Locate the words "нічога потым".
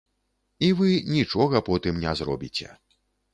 1.17-2.01